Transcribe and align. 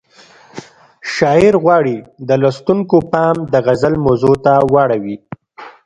شاعر 1.15 1.53
غواړي 1.63 1.97
د 2.27 2.29
لوستونکو 2.41 2.97
پام 3.13 3.35
د 3.53 3.55
غزل 3.65 3.93
موضوع 4.05 4.35
ته 4.45 4.53
واړوي. 4.73 5.15